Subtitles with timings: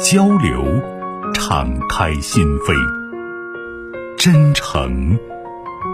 [0.00, 0.64] 交流，
[1.34, 2.74] 敞开心扉；
[4.16, 5.16] 真诚，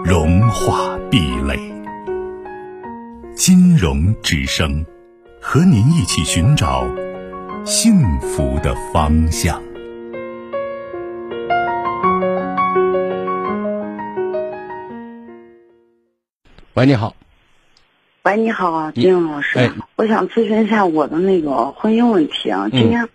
[0.05, 1.59] 融化壁垒。
[3.35, 4.87] 金融之声，
[5.41, 6.87] 和您一起寻找
[7.65, 9.61] 幸福的方向。
[16.75, 17.15] 喂，你好。
[18.23, 23.07] 喂，你好啊，金融老师，我想咨询一下我的那个婚姻问题啊，今天。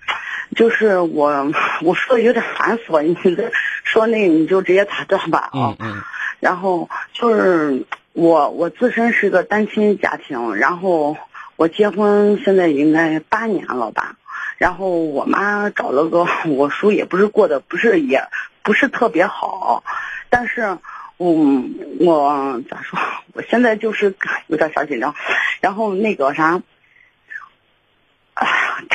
[0.55, 1.51] 就是我，
[1.81, 3.51] 我说的有点繁琐，你这
[3.83, 5.75] 说那你就直接打断吧啊。
[5.79, 6.01] 嗯。
[6.39, 11.17] 然后就是我，我自身是个单亲家庭，然后
[11.55, 14.15] 我结婚现在应该八年了吧。
[14.57, 18.27] 然后我妈找了个我叔，也不是过得不是也
[18.61, 19.83] 不是特别好，
[20.29, 20.77] 但是，
[21.17, 22.99] 嗯，我咋说？
[23.33, 24.13] 我现在就是
[24.47, 25.15] 有点小紧张，
[25.59, 26.61] 然后那个啥。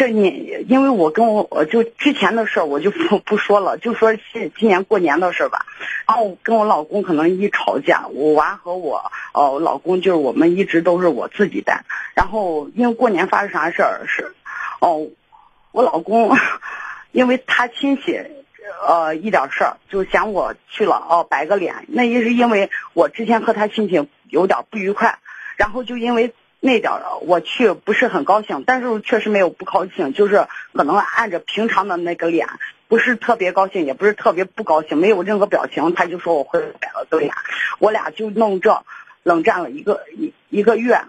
[0.00, 5.66] 这你因为我跟我我就之前的事儿我就不不说了，就说今今年过年的事儿吧。
[6.08, 11.84] 然后跟我老公可能一吵架，我娃和我哦老公就是我们一直都是我自己带。
[12.14, 14.34] 然后因为过年发生啥事儿是，
[14.80, 15.06] 哦，
[15.70, 16.34] 我老公
[17.12, 18.18] 因为他亲戚
[18.88, 25.18] 呃一点事儿就嫌我去了哦摆个脸，那也是因为我之前和他亲戚有点不愉快，
[25.58, 26.32] 然后就因为。
[26.62, 32.48] 那点儿我去不是很高兴，但是确实没有不高兴，就是可能按着平常的那个脸，
[32.86, 35.94] 不是特别高兴，也不是特别不高兴，没有任何表情。
[35.94, 37.34] 他就说我会改了对呀，
[37.78, 38.84] 我俩就弄这
[39.22, 41.00] 冷战了一个一一个月，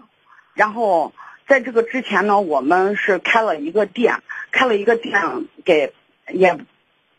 [0.53, 1.13] 然后
[1.47, 5.22] 在这个之前呢，我们是开了一个店，开了一个店
[5.66, 5.94] 给
[6.29, 6.57] 也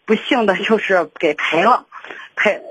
[0.07, 1.85] 不幸的就是给赔了，
[2.35, 2.63] 赔。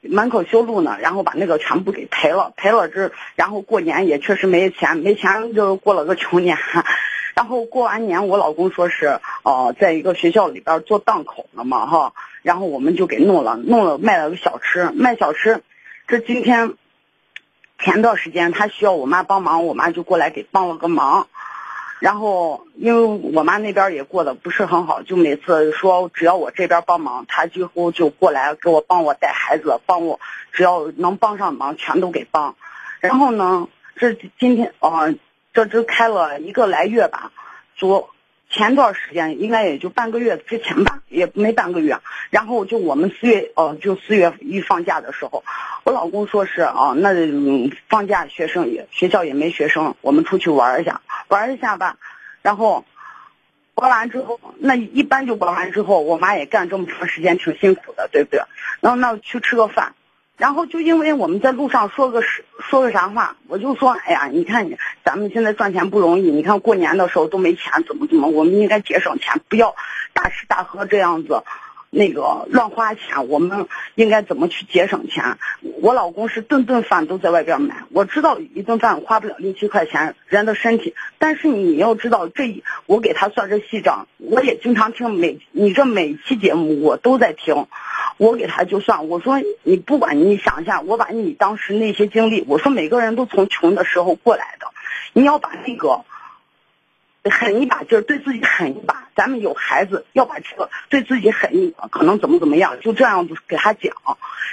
[0.00, 6.56] 门口修路呢，然后把那个全部给赔了，赔了之，然后过年也确实没钱，没钱就过了个穷年。
[7.36, 12.12] 然后过完年，我老公说是哦，在一个学校里边做档口呢嘛哈，
[12.42, 15.62] 然后我们就给弄了，弄了卖了个小吃，卖小吃。
[16.08, 16.74] 这今天
[17.78, 21.28] 前段时间他需要我妈帮忙，我妈就过来给帮了个忙。
[22.00, 30.18] 然后，因为我妈那边也过得不是很好，就每次说只要我这边帮忙，她几乎就过来给我帮我带孩子，帮我
[30.50, 32.56] 只要能帮上忙全都给帮。
[33.00, 35.14] 然后呢，这今天啊，
[35.52, 37.30] 这只开了一个来月吧，
[37.76, 38.10] 昨。
[38.50, 41.96] 前段时间应该也就半个月之前吧，也没半个月。
[42.30, 45.44] 然后就我们四月哦，就四月一放假的时候，
[45.84, 47.14] 我老公说是啊，那
[47.88, 51.96] 放假学生也学校也没学生，我们出去玩一下，玩一下吧。
[52.42, 52.84] 然后
[53.74, 58.40] 玩完之后，那一般就玩完之后，我妈也干这么长时间，挺辛苦的，对不对？
[58.80, 59.94] 然后那去吃个饭。
[60.40, 69.74] 然后就因为我们在路上说个说个啥话，我就说，哎呀，你看你咱们现在赚钱不容易，你看过年的时候都没钱，怎么怎么，我们应该节省钱，不要
[70.14, 71.42] 大吃大喝这样子。
[71.92, 75.38] 那个乱花钱，我们应该怎么去节省钱？
[75.82, 80.94] 我老公是顿顿饭都在外边买，我知道一顿饭花不了六七块钱，人的身体。
[81.18, 87.66] 但是你要知道，这我给他算这细账，我也经常听每你这每期节目我都在听，
[88.20, 94.66] 我给他就算，我说你不管你想一下，我把你当时那些经历，我说每个人都从穷的时候过来的，
[95.14, 96.04] 你要把那个。
[97.22, 99.10] 狠一把劲儿，对自己狠一把。
[99.14, 103.92] 咱们有孩子，要把这个对自己狠一把，可能怎么怎么样，就这样子给他讲，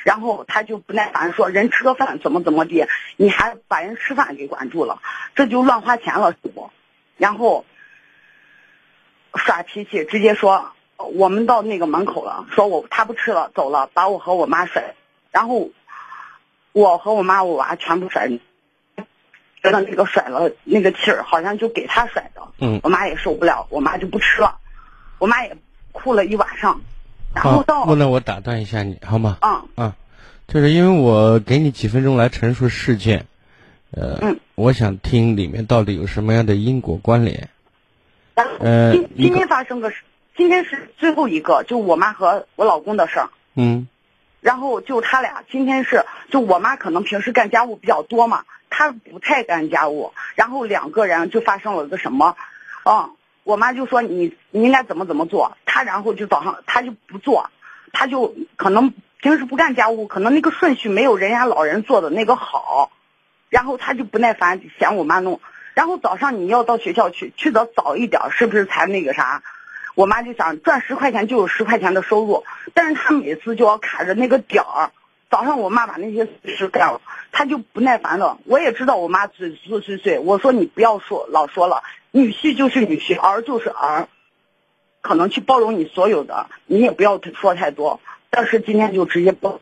[0.03, 2.85] 然后他就不耐烦说：“人吃个饭怎么怎么地，
[3.15, 5.01] 你还把人吃饭给管住了，
[5.33, 6.69] 这就乱花钱了，是不？”
[7.15, 7.65] 然后
[9.33, 14.95] 耍脾气，直接说：“我们到那个门口了，说我他不吃了，走了，把我和我妈甩，
[15.31, 15.69] 然后
[16.71, 18.29] 我和我妈我娃全部甩。”
[19.63, 22.41] 觉得那个甩了那个气儿，好像就给他甩的。
[22.59, 24.59] 嗯，我妈也受不了，我妈就不吃了，
[25.17, 25.57] 我妈也
[25.91, 26.79] 哭了一晚上。
[27.33, 29.39] 然后到不能我打断一下你好吗？
[29.41, 29.93] 嗯嗯，
[30.47, 33.25] 就是因为我给你几分钟来陈述事件，
[33.91, 37.49] 呃，嗯，我想听里面到底有什么样的因果关联。
[38.59, 39.97] 呃，今今天发生个事，
[40.37, 43.29] 今天是最后一个，就我妈和我老公的事儿。
[43.55, 43.87] 嗯，
[44.39, 48.43] 然后就他俩今天是，就我妈可能平时干家务比较多嘛。
[48.69, 52.35] 他不太干家务，然后两个人就发生了个什么，
[52.85, 57.51] 嗯，我妈就说你你应该怎么怎么做，他他然后就早上她就不做，
[57.93, 62.91] 她就可能平时不干家务，可能那个顺序没有人家老人做的那个好，
[63.49, 65.39] 然后她就不耐烦，嫌我妈弄。
[65.75, 69.43] 然后早上你要到学校去，去的早一点，是不是才那个啥？
[69.97, 72.43] 我妈就想赚十块钱就有十块钱的收入，
[72.75, 74.91] 但是她每次就要卡着那个点儿。
[75.27, 77.01] 早上我妈把那些事干了，
[77.31, 78.37] 她就不耐烦了。
[78.45, 84.07] 我也知道我妈嘴碎碎碎，我说你不要说老说了，女婿就是女婿，儿就是儿，
[85.01, 87.99] 可能去包容你所有的，你也不要说太多。
[88.29, 89.59] 但是今天就直接不，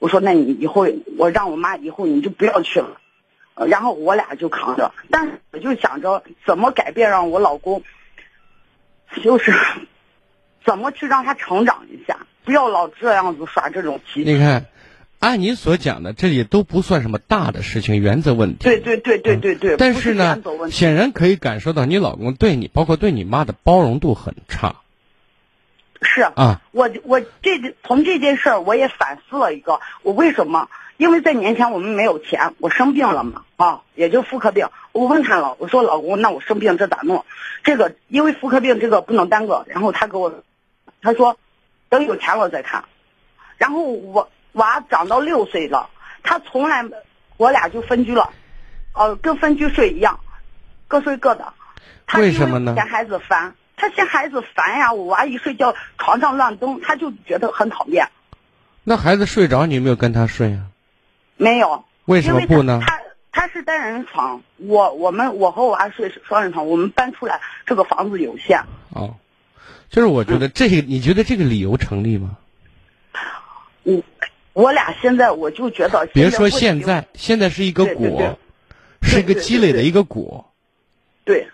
[0.00, 2.96] 我说那你以后我让我妈以后你就不要去了，
[3.68, 4.92] 然后我俩就扛着。
[5.12, 7.84] 但是我就想着怎么改变，让我老公。
[9.22, 9.52] 就是
[10.64, 14.32] 怎么去让他成长一下，不要老这样子耍这种脾气。
[14.32, 14.66] 你看，
[15.18, 18.64] 按你所讲的，这里都不算什么大的事情，原则问题。
[18.64, 19.76] 对对对对对对。
[19.76, 20.38] 但是呢，
[20.70, 24.76] 显然可以感受到你老公对你，包括对你妈的包容度很差。
[26.02, 30.68] 是啊，我我这从这件事儿我也反思了一个，我为什么？
[30.96, 34.68] 因为在年前我们没有钱，我生病了嘛，啊，也就妇科病。
[34.92, 37.24] 我问他了，我说老公，那我生病这咋弄？
[37.64, 39.64] 这个因为妇科病这个不能耽搁。
[39.68, 40.42] 然后他给我，
[41.02, 41.36] 他说，
[41.88, 42.84] 等有钱了再看。
[43.58, 45.90] 然后我娃长到六岁了，
[46.22, 46.84] 他从来
[47.36, 48.30] 我俩就分居了，
[48.94, 50.20] 呃，跟分居睡一样，
[50.88, 51.52] 各睡各的。
[52.14, 52.74] 为什么呢？
[52.74, 54.92] 嫌孩子烦，他嫌孩子烦呀。
[54.94, 58.08] 我娃一睡觉床上乱蹬，他就觉得很讨厌。
[58.84, 60.70] 那孩子睡着，你有没有跟他睡啊？
[61.36, 62.80] 没有，为什么不呢？
[62.82, 63.00] 他
[63.30, 68.60] 他是单人床，我我们我和我娃睡双人床，我们搬出来这个房子有限。
[68.90, 69.16] 哦，
[69.90, 72.38] 就是我觉得这个，你觉得这个理由成立吗？
[73.82, 74.02] 我
[74.54, 78.38] 我俩现在我就觉得，别说现在，现在是一个果，
[79.02, 80.50] 是一个积累的一个果。
[81.24, 81.48] 对，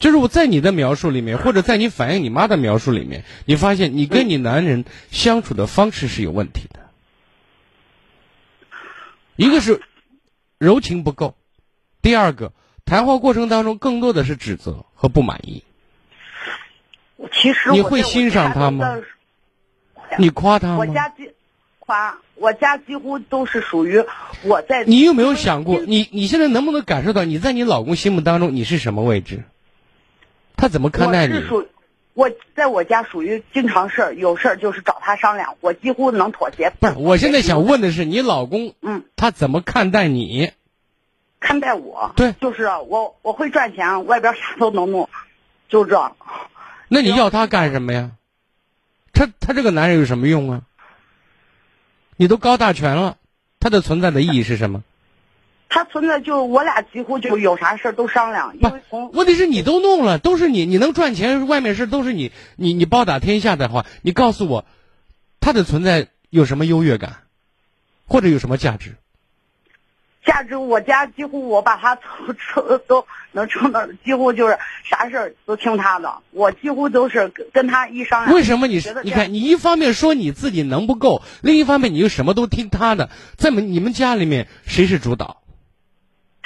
[0.00, 6.79] 就是我在你的描述里面，或者在你反映你妈的描述里面，你发现你跟你男人相处的方式是有问题的。
[9.40, 9.80] 一个是
[10.58, 11.34] 柔情不够，
[12.02, 12.52] 第二个
[12.84, 15.64] 谈话过程当中更多的是指责和不满意。
[17.32, 18.98] 其实你会欣赏他吗？
[20.18, 20.76] 你夸他吗？
[20.76, 21.32] 我家几
[21.78, 24.04] 夸，我家几乎都是属于
[24.42, 24.84] 我在。
[24.84, 29.44] 你有没有想过，你你现在能不能感受到你在你老公心目当中你是什么位置？
[30.54, 31.42] 他怎么看待你？
[32.20, 36.68] 我在我家属于经常事儿，有事儿就是找他商量，我几乎能妥协。
[36.78, 40.52] 不是，我现在想问的是，你老公，嗯，他怎么看待你？
[41.40, 42.12] 看待我？
[42.16, 45.08] 对，就是我，我会赚钱，外边啥都能弄，
[45.70, 46.12] 就这。
[46.88, 48.10] 那你要他干什么呀？
[49.14, 50.60] 他他这个男人有什么用啊？
[52.18, 53.16] 你都高大全了，
[53.60, 54.84] 他的存在的意义是什么？
[55.72, 64.64] 他存在就我俩几乎就有啥事都商量，因为从问题是你都弄了，都是你，你能赚钱，外面事都是你，你你包打天下的话，你告诉我，
[65.40, 67.18] 他的存在有什么优越感，
[68.08, 68.96] 或者有什么价值？
[70.26, 71.96] 价值，我家几乎我把他
[72.54, 78.34] 都都能撑到，几乎就是啥事儿都听他的，我几乎都是跟他一商量。
[78.34, 85.39] 为什么你你看你一方面说你自己能不够，另一方面你又什么都听他的，在你们家里面谁是主导？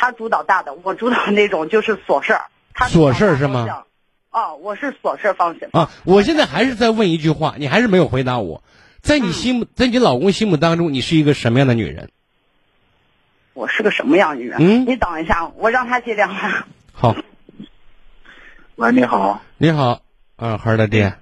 [0.04, 2.42] 他主导大的，我主导那种就是琐事儿。
[2.74, 3.84] 琐事儿是吗？
[4.30, 5.70] 哦，我是琐事儿方向。
[5.72, 8.62] 啊，我现在还是在问一句话，你还是没有回答我。
[9.00, 12.10] 在你心目，在你老公心目当中，你是一个什么样的女人？
[13.54, 14.58] 我是个什么样的女人？
[14.60, 16.66] 嗯，你等一下，我让他接电话。
[16.92, 17.16] 好。
[18.76, 19.40] 喂，你好。
[19.56, 20.02] 你好，
[20.36, 21.14] 啊，孩儿的爹。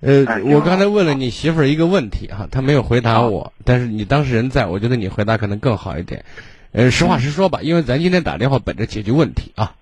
[0.00, 6.24] 呃，我刚才问了你媳妇儿一个问题哈，她没有回答我，但是你当事人在，我觉得你回答可能更好一点。
[6.72, 9.74] 呃，实话实说吧，因为咱今天打电话本着解决问题啊。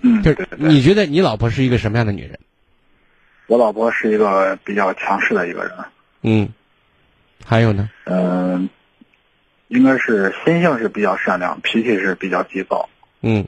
[0.00, 0.22] 嗯。
[0.22, 2.38] 就是你觉得你老婆是一个什么样的女人？
[3.46, 5.72] 我老婆是一个比较强势的一个人。
[6.22, 6.48] 嗯。
[7.44, 7.88] 还有呢？
[8.04, 8.68] 嗯，
[9.68, 12.88] 应该是心性是比较善良，脾气是比较急躁。
[13.22, 13.46] 嗯。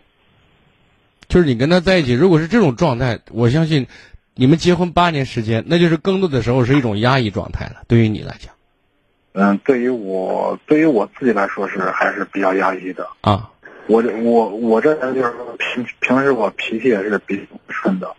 [1.28, 3.86] 就是你跟她在一起，如果是这种状态，我相信
[4.34, 7.82] 你们结婚八年时间，那就是更多的时候是一种压抑状态了。
[7.88, 8.54] 对于你来讲。
[9.32, 13.48] 嗯，对于我，对于我自己来说是还是比较压抑的啊。
[13.86, 18.12] 我这我我这人就是平平时我脾气也是比较顺的，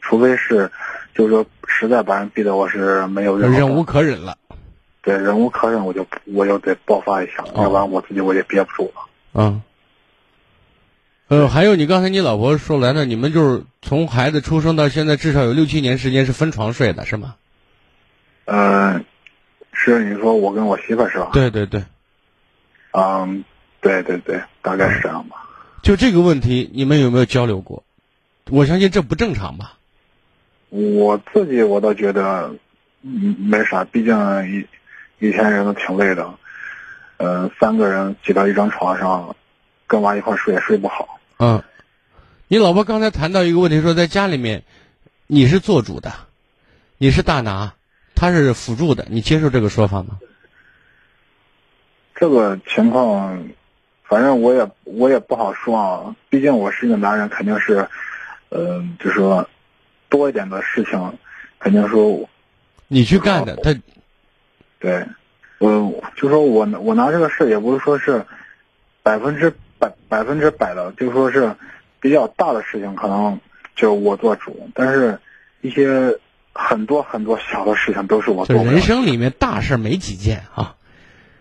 [0.00, 0.70] 除非是
[1.14, 4.36] 就是说实在把人逼得我是没有忍无可忍了。
[5.00, 9.02] 对，忍无可忍，我就我就得爆发一下，要不然我自己我也憋不住了。
[9.34, 9.62] 嗯。
[11.28, 17.36] 呃，还有你刚才你老婆说来呢，你们就是从孩子出生到现在至少有六七年时间是分床睡的，是吗？
[18.46, 19.04] 嗯。
[19.96, 21.30] 是你说我跟我媳妇儿是吧？
[21.32, 21.84] 对对对，
[22.92, 23.44] 嗯，
[23.80, 25.36] 对对对，大概是这样吧。
[25.82, 27.84] 就这个问题，你们有没有交流过？
[28.50, 29.74] 我相信这不正常吧？
[30.70, 32.54] 我自己我倒觉得，
[33.02, 34.14] 嗯，没啥，毕竟
[34.50, 34.66] 以
[35.26, 36.34] 以前人都挺累的，
[37.18, 39.34] 嗯，三个人挤到一张床上，
[39.86, 41.18] 跟娃一块睡也睡不好。
[41.38, 41.62] 嗯，
[42.48, 44.64] 你老婆刚才谈到一个问题，说在家里面，
[45.26, 46.12] 你是做主的，
[46.98, 47.74] 你是大拿，
[48.18, 50.18] 他是辅助的，你接受这个说法吗？
[52.16, 53.48] 这个情况，
[54.02, 57.88] 反正我也我也不好说啊，毕竟我是一个男人，肯定是，
[58.48, 59.48] 嗯，就是说。
[60.10, 61.18] 多一点的事情，
[61.58, 62.26] 肯定说，
[62.86, 63.54] 你去干的。
[63.56, 63.78] 他，
[64.78, 65.06] 对，
[65.58, 68.24] 我就说我我拿这个事也不是说是
[69.02, 71.54] 百分之百百分之百的，就说是
[72.00, 73.38] 比较大的事情，可能
[73.76, 74.66] 就我做主。
[74.72, 75.20] 但是，
[75.60, 76.18] 一些
[76.58, 78.56] 很多很多小的事情都是我做。
[78.56, 80.74] 人生里面大事没几件啊，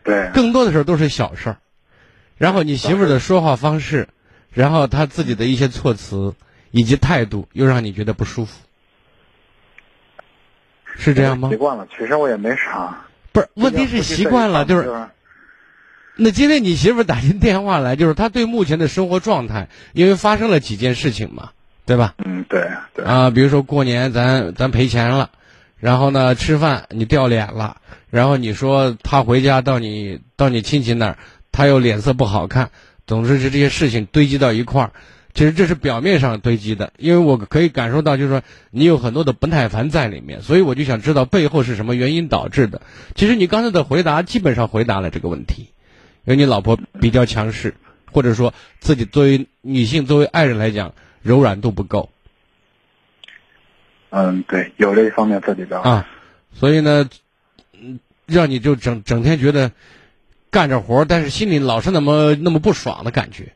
[0.03, 1.57] 对，更多的时候都是小事儿。
[2.38, 4.09] 然后你媳妇儿的说话方式，
[4.51, 6.36] 然后她自己的一些措辞。
[6.69, 8.59] 以及态度又让你觉得不舒服，
[10.97, 11.50] 是这样吗？
[11.50, 13.05] 习惯了，其实我也没啥。
[13.31, 15.07] 不是，问题是习惯了，就是。
[16.17, 21.51] 那今天你媳妇打进电话来，就是她对目前的生活状态，因为发生了几件事情嘛，
[21.88, 22.13] 对吧？
[22.24, 23.03] 嗯，对对。
[23.03, 25.32] 啊，比如说过年咱咱赔钱了，
[25.77, 27.77] 然后呢吃饭你掉脸了，
[28.12, 31.17] 然后你说他回家到你到你亲戚那儿，
[31.51, 32.70] 他又脸色不好看，
[33.08, 34.91] 总之是这些事情堆积到一块儿。
[35.34, 38.41] 其实这是表面上堆积的，因为我可以感受到，就是说
[38.72, 42.82] 你有很多的不耐烦在里面，所以我就想知道背后是什么原因导致的。
[43.13, 45.70] 其实你刚才的回答基本上回答了这个问题，
[46.25, 47.75] 因为你老婆比较强势，
[48.12, 50.96] 或者说自己作为女性、作为爱人来讲
[51.27, 52.10] 柔软度不够。
[54.10, 56.07] 嗯，对，有这一方面在里边啊，
[56.53, 57.10] 所以呢，
[57.74, 59.72] 嗯让你就整整天觉得
[60.50, 63.53] 干着活，但是心里老是那么那么不爽的感觉。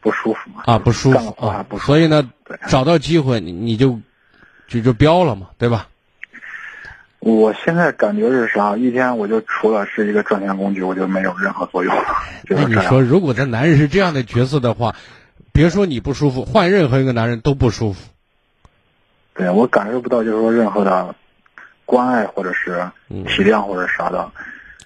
[0.00, 0.64] 不舒服嘛？
[0.66, 2.28] 啊，不舒服啊，不舒服所以呢，
[2.68, 4.00] 找到机会你你就
[4.66, 5.88] 就就飙了嘛，对吧？
[7.20, 8.76] 我现在感觉是啥？
[8.76, 12.04] 一天我就除了是一个赚钱工具，我就没有任何作用了。
[12.48, 14.96] 那你说，如果这男人是这样的角色的话，
[15.52, 18.10] 别说你不舒服，换任何一个男人都不舒服。
[19.34, 21.14] 对我感受不到，就是说任何的
[21.84, 22.82] 关爱或者是
[23.26, 24.30] 体谅或者啥的。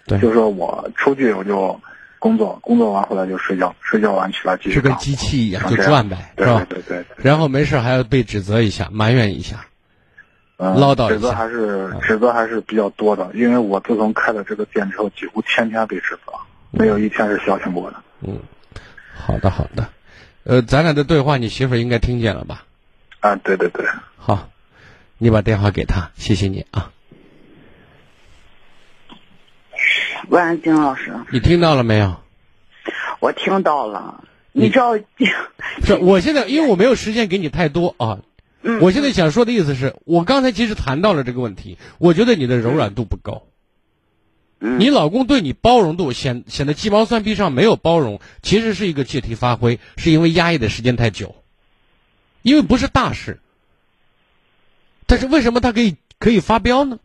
[0.07, 1.81] 对，就是说我出去我就。
[2.19, 4.77] 工作工作完回来就睡觉，睡觉完起来继续。
[4.77, 6.67] 就跟机器一样，就转呗，是吧？
[6.69, 7.05] 对对。
[7.19, 9.67] 然后没事还要被指责一下，埋怨一下，
[10.57, 11.09] 唠叨。
[11.09, 16.33] 指责还是指责还是比较多的，因为我自从开了这个店之后，几乎天天被指责，
[16.71, 17.97] 没有一天是消停过的。
[18.23, 18.39] 嗯，
[19.15, 19.87] 好的好的，
[20.49, 22.65] 呃，咱俩的对话你媳妇应该听见了吧？
[23.19, 23.85] 啊，对对对。
[24.17, 24.49] 好，
[25.19, 26.93] 你把电话给她，谢谢你啊。
[30.29, 32.17] 喂，金老师，你听到了没有？
[33.19, 34.23] 我听到了。
[34.53, 34.97] 你知道，
[35.85, 38.21] 是我现在因为我没有时间给你太多啊。
[38.63, 38.81] 嗯。
[38.81, 43.49] 我现在想说的意思是我刚才其实谈到了这个问题，我觉得你的柔软度不够。
[43.49, 43.56] 嗯。
[44.59, 51.37] 你老公对你包容度显显得鸡毛蒜皮上没有包容，其实是一个借题发挥，是因为压抑的时间太久。
[52.43, 53.41] 因为不是大事，
[55.07, 56.99] 但是为什么他可以可以发飙呢？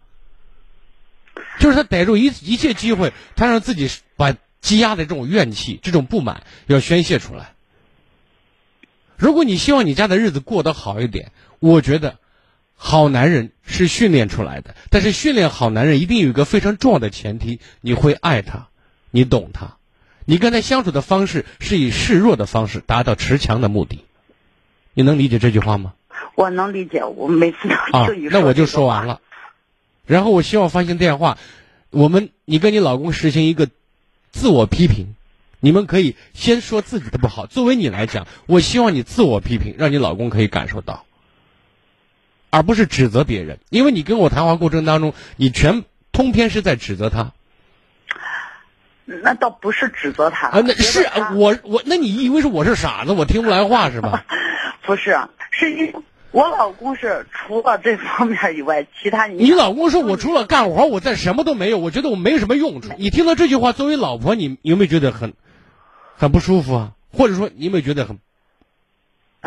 [1.59, 7.53] 就是他逮住一一切机会，他让自己把积压的这种怨气、这种不满要宣泄出来。
[9.17, 12.17] 如果你希望你家的日子过得好一点，我觉得，
[12.83, 14.75] 好男人是训练出来的。
[14.89, 18.69] 但是训练好男人一定有一个非常重要的前提：你会爱他，
[19.11, 19.77] 你懂他，
[20.25, 24.03] 你跟他相处的方式是以示弱的方式达到持强的目的。
[24.95, 25.93] 你能理解这句话吗？
[26.33, 28.39] 我能理解，我每次都听你说。
[28.39, 29.21] 那我就说完了。
[30.07, 31.37] 然后我希望发行电话，
[31.91, 33.69] 我们你跟你老公实行一个
[34.31, 35.15] 自我批评，
[35.59, 37.45] 你们可以先说自己的不好。
[37.45, 41.05] 作为你来讲，我希望你自我批评，让你老公可以感受到，
[42.51, 43.57] 而不是指责别人。
[43.69, 47.31] 因为你跟我谈话过程当中，你全通篇是在指责他。
[49.05, 54.23] 那倒不是指责他啊，那是我我那你以为是我是傻子，我听不来话是吧？
[54.85, 55.17] 不是，
[55.49, 55.91] 是因。
[56.31, 61.77] 我老公是除了这方面以外，其他你老公说，我除了干活，我再什么都没有。
[61.77, 62.89] 我觉得我没什么用处。
[62.97, 65.33] 你听到这句话，作为老婆，你有没有觉得很
[66.15, 66.91] 很不舒服啊？
[67.11, 68.17] 或者说，你有没有觉得很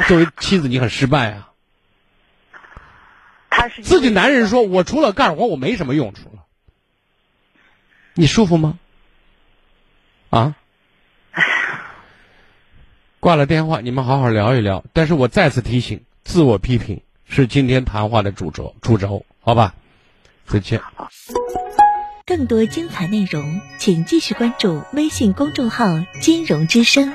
[0.06, 1.52] 作为妻子，你很失败啊？
[3.68, 6.44] 自己男人说，我除了干活，我没什么用处了。
[8.14, 8.78] 你舒服吗？
[10.30, 10.56] 啊？
[13.20, 14.84] 挂了电话，你们好好聊一聊。
[14.92, 16.04] 但是我再次提醒。
[16.24, 19.74] 自我批评是今天谈话的主轴，主轴，好吧，
[20.46, 20.80] 再见。
[22.24, 25.84] 更多精彩内容，请继续关注微信公众号
[26.22, 27.14] “金融之声”。